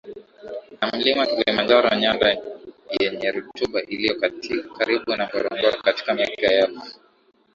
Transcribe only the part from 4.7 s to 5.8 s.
karibu na Ngorongoro